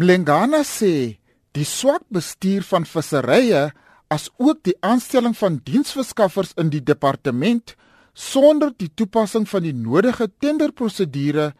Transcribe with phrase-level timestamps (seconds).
[0.00, 1.20] Mlengana sê
[1.52, 3.66] die swak bestuur van visserye
[4.08, 7.74] as ook die aanstelling van diensverskaffers in die departement
[8.14, 11.50] sonder die toepassing van die nodige tenderprosedure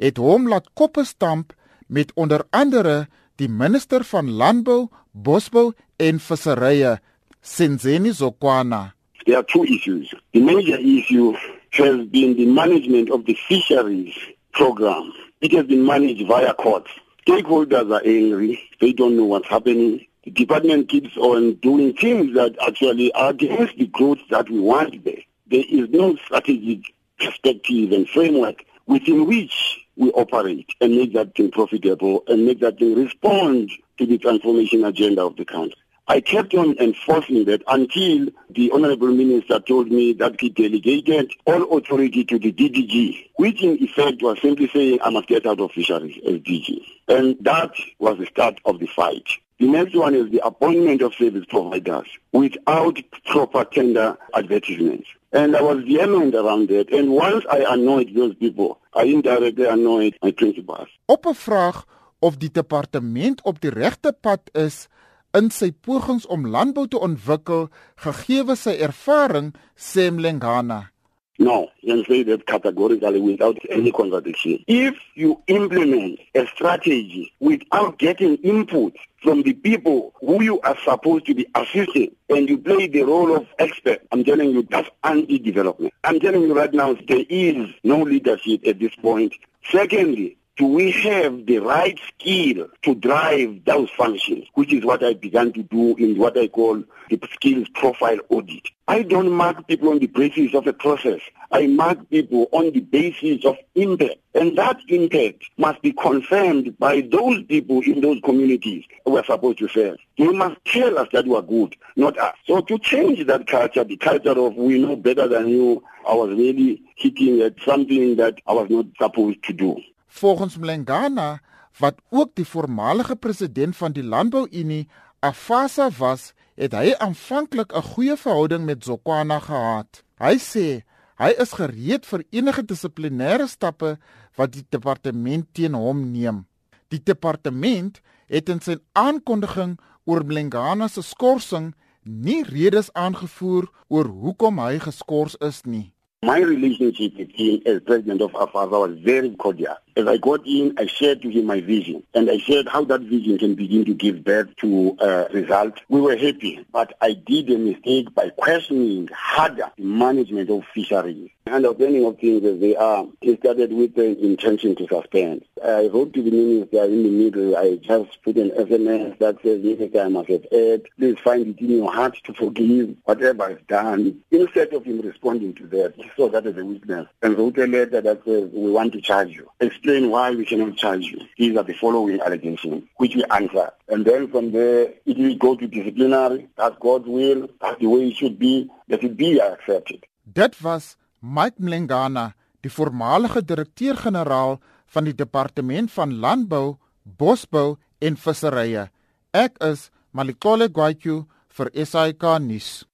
[0.00, 1.52] het hom laat koppe stamp
[1.92, 2.96] met onder andere
[3.36, 6.96] die minister van landbou, bosbou en visserye,
[7.42, 8.94] Senzeni Zokwana.
[9.26, 10.14] There are two issues.
[10.32, 11.36] The major issue
[11.76, 14.16] has been the management of the fisheries
[14.52, 15.12] program.
[15.42, 17.01] It has been managed via courts.
[17.26, 18.60] Stakeholders are angry.
[18.80, 20.06] They don't know what's happening.
[20.24, 25.04] The department keeps on doing things that actually are against the growth that we want
[25.04, 25.22] there.
[25.46, 31.50] There is no strategic perspective and framework within which we operate and make that thing
[31.50, 35.76] profitable and make that thing respond to the transformation agenda of the country.
[36.08, 41.78] I kept on enforcing that until the Honorable Minister told me that he delegated all
[41.78, 45.70] authority to the DDG, which in effect was simply saying I must get out of
[45.70, 46.84] fisheries as DG.
[47.12, 49.28] And that was the start of the fight.
[49.60, 52.96] The next one is the appointment of service providers without
[53.26, 55.08] proper tender advertisements.
[55.30, 56.90] And I was vehement around that.
[56.90, 60.88] And once I annoyed those people, I indirectly annoyed my principals.
[61.06, 61.84] Op 'n vraag
[62.18, 64.88] of die departement op die regte pad is
[65.32, 67.68] in sy pogings om landbou te ontwikkel
[68.04, 70.92] gegee sy ervaring sê Mlengana
[71.38, 74.62] No, you can say that categorically without any contradiction.
[74.66, 81.26] If you implement a strategy without getting input from the people who you are supposed
[81.26, 85.94] to be assisting and you play the role of expert, I'm telling you that's anti-development.
[86.04, 89.34] I'm telling you right now there is no leadership at this point.
[89.70, 95.14] Secondly, do we have the right skill to drive those functions, which is what I
[95.14, 98.68] began to do in what I call the skills profile audit.
[98.86, 101.20] I don't mark people on the basis of a process.
[101.50, 104.16] I mark people on the basis of impact.
[104.34, 109.68] And that impact must be confirmed by those people in those communities we're supposed to
[109.68, 109.96] serve.
[110.18, 112.34] They must tell us that we are good, not us.
[112.46, 116.30] So to change that culture, the culture of we know better than you, I was
[116.30, 119.80] really hitting at something that I was not supposed to do.
[120.12, 121.40] Volgens Mlengana,
[121.78, 124.88] wat ook die voormalige president van die Landbouunie,
[125.20, 130.04] Afasa was, het hy aanvanklik 'n goeie verhouding met Zokwana gehad.
[130.18, 130.84] Hy sê
[131.16, 133.96] hy is gereed vir enige dissiplinêre stappe
[134.36, 136.44] wat die departement teen hom neem.
[136.88, 144.58] Die departement het in sy aankondiging oor Mlengana se skorsing nie redes aangevoer oor hoekom
[144.58, 145.92] hy geskort is nie.
[146.24, 149.76] My relationship with him as president of AFASA was very cordial.
[149.94, 153.02] As I got in, I shared to him my vision, and I shared how that
[153.02, 155.82] vision can begin to give birth to uh, results.
[155.90, 161.28] We were happy, but I did a mistake by questioning harder management of fisheries.
[161.46, 165.44] Understanding of things as they are, he started with the intention to suspend.
[165.62, 169.62] I wrote to the minister in the middle, I just put an SMS that says,
[169.62, 170.88] Minister, I must have erred.
[170.98, 174.22] Please find it in your heart to forgive whatever I've done.
[174.30, 177.66] Instead of him responding to that, he saw that as a weakness and wrote a
[177.66, 179.50] letter that says, we want to charge you.
[179.82, 181.18] Explain why we cannot charge you.
[181.36, 183.72] These are the following allegations, which we answer.
[183.88, 186.46] And then from there, it will go to disciplinary.
[186.56, 187.48] That's God's will.
[187.60, 188.70] That's the way it should be.
[188.86, 190.06] That it be accepted.
[190.36, 198.86] That was Mike Mlengana, die voormalige direkteur-generaal van die Departement van Landbou, Bosbou en Visserye.
[199.34, 201.24] Ek is Malikole Gwatyu
[201.58, 202.84] vir SAK nuus.